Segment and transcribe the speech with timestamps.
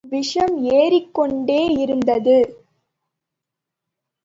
[0.09, 2.37] விஷம் ஏறிக் கொண்டேயிருந்தது.